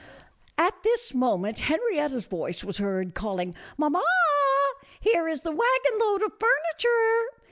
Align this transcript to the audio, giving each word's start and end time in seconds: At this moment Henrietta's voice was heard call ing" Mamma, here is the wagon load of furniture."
At 0.57 0.81
this 0.81 1.13
moment 1.13 1.59
Henrietta's 1.59 2.25
voice 2.25 2.63
was 2.63 2.79
heard 2.79 3.13
call 3.13 3.39
ing" 3.39 3.53
Mamma, 3.77 4.03
here 4.99 5.27
is 5.27 5.43
the 5.43 5.51
wagon 5.51 5.99
load 5.99 6.23
of 6.23 6.31
furniture." 6.39 7.29